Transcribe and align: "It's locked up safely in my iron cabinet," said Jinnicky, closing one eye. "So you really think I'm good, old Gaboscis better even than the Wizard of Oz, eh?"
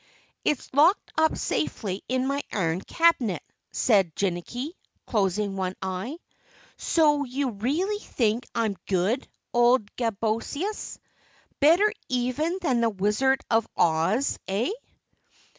"It's 0.43 0.73
locked 0.73 1.13
up 1.15 1.37
safely 1.37 2.03
in 2.09 2.25
my 2.25 2.41
iron 2.51 2.81
cabinet," 2.81 3.43
said 3.71 4.15
Jinnicky, 4.15 4.71
closing 5.05 5.55
one 5.57 5.75
eye. 5.79 6.17
"So 6.75 7.23
you 7.23 7.51
really 7.51 7.99
think 7.99 8.47
I'm 8.55 8.77
good, 8.87 9.27
old 9.53 9.95
Gaboscis 9.97 10.97
better 11.59 11.93
even 12.09 12.57
than 12.63 12.81
the 12.81 12.89
Wizard 12.89 13.41
of 13.51 13.67
Oz, 13.77 14.39
eh?" 14.47 14.71